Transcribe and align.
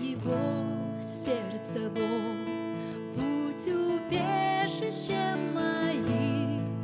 моего 0.00 1.00
сердца 1.00 1.90
Бог, 1.94 3.16
путь 3.16 3.66
убежищем 3.66 5.52
моим, 5.54 6.82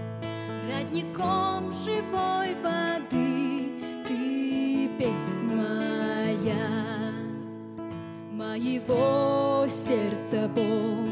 родником 0.71 1.73
живой 1.73 2.55
воды, 2.63 3.73
ты 4.07 4.89
песнь 4.99 5.41
моя, 5.43 7.13
моего 8.33 9.67
сердца 9.69 10.51
Бог, 10.55 11.09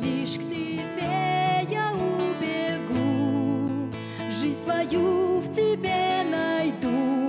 лишь 0.00 0.38
к 0.38 0.48
тебе 0.48 1.66
я 1.68 1.92
убегу, 1.92 3.90
жизнь 4.40 4.62
твою 4.62 5.40
в 5.40 5.48
тебе 5.54 6.22
найду, 6.30 7.21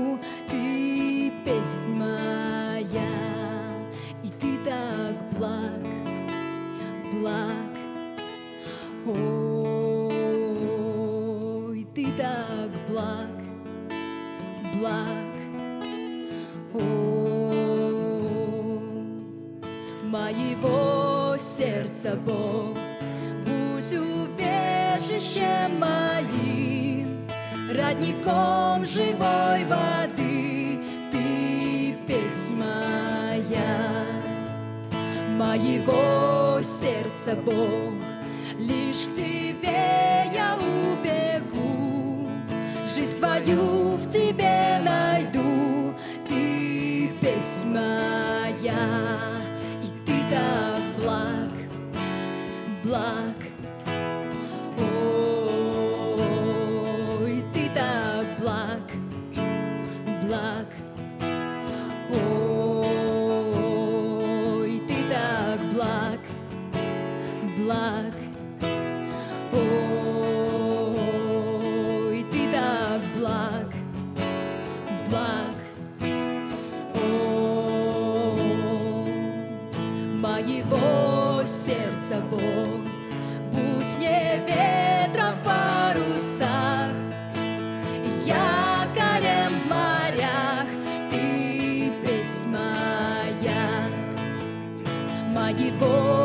благ. 7.24 7.72
Ой, 9.06 9.16
ты 11.96 12.06
так 12.18 12.72
благ, 12.90 13.30
благ. 14.76 15.08
О, 16.74 16.80
моего 20.04 21.38
сердца 21.38 22.18
Бог, 22.26 22.78
будь 23.46 23.94
убежищем 23.94 25.80
моим, 25.80 27.26
родником 27.74 28.84
живой 28.86 29.64
воды, 29.66 30.13
моего 35.34 36.62
сердца 36.62 37.36
Бог, 37.44 37.94
лишь 38.58 39.08
к 39.08 39.16
тебе 39.16 40.30
я 40.34 40.58
убегу, 40.58 42.28
жизнь 42.96 43.16
свою 43.16 43.98
в 43.98 44.12
тебе 44.12 44.80
найду, 44.84 45.94
ты 46.28 47.12
песнь 47.20 47.68
моя, 47.68 48.74
и 49.84 49.88
ты 50.06 50.14
так 50.30 50.82
благ, 51.02 51.52
благ. 52.84 53.36
Моего 80.34 81.46
сердца 81.46 82.20
Бог, 82.32 82.42
будь 83.52 83.98
мне 83.98 84.42
ветром 84.48 85.36
в 85.36 85.44
парусах, 85.46 86.92
якорем 88.26 89.54
в 89.64 89.70
морях, 89.70 90.66
ты 91.12 91.92
песнь 92.02 92.48
моя, 92.48 93.88
моего 95.36 96.23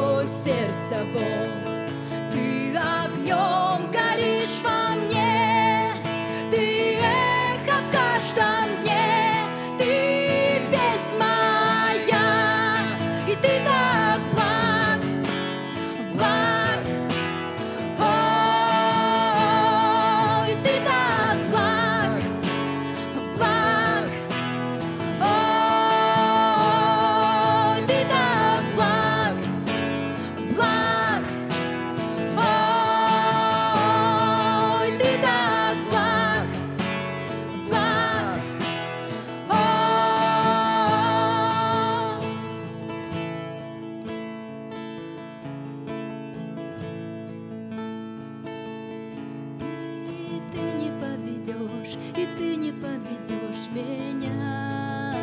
подведешь 52.81 53.69
меня. 53.73 55.17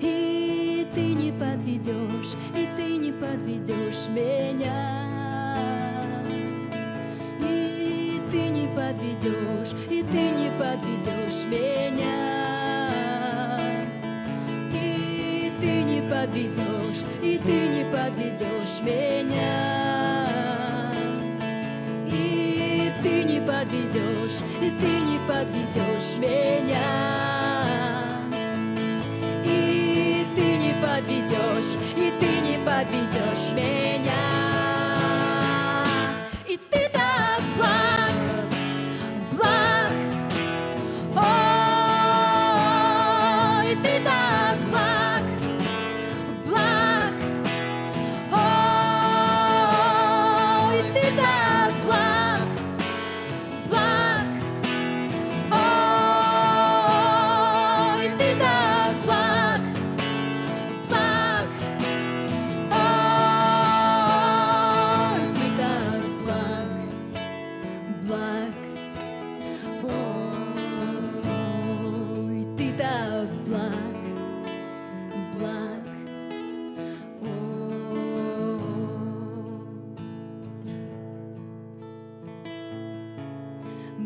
И 0.00 0.86
ты 0.94 1.14
не 1.14 1.32
подведешь, 1.32 2.34
и 2.54 2.66
ты 2.76 2.96
не 2.96 3.12
подведешь 3.12 4.08
меня. 4.08 5.56
И 7.40 8.20
ты 8.30 8.48
не 8.48 8.68
подведешь, 8.68 9.74
и 9.88 10.02
ты 10.02 10.30
не 10.30 10.50
подведешь 10.58 11.44
меня. 11.48 12.90
И 14.72 15.52
ты 15.60 15.82
не 15.82 16.02
подведешь, 16.02 17.04
и 17.22 17.38
ты 17.38 17.68
не 17.68 17.84
подведешь 17.84 18.80
меня. 18.82 19.29
Подведешь, 23.70 24.40
и 24.60 24.70
ты 24.80 25.00
не 25.00 25.18
подведешь 25.26 26.18
меня. 26.18 27.39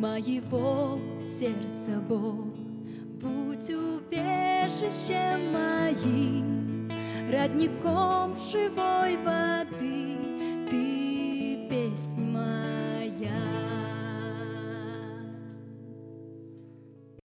Моего 0.05 0.99
сердца 1.19 1.99
Бог, 2.07 2.45
будь 3.23 3.71
убежищем 3.71 5.51
моим, 5.51 6.91
родником 7.33 8.37
живой 8.37 9.17
воды, 9.25 9.44